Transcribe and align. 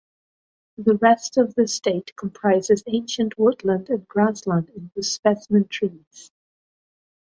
The 0.79 0.95
rest 0.95 1.37
of 1.37 1.53
the 1.53 1.61
estate 1.61 2.15
comprises 2.15 2.81
ancient 2.87 3.37
woodland 3.37 3.89
and 3.89 4.07
grassland 4.07 4.91
with 4.95 5.05
specimen 5.05 5.67
trees. 5.67 6.31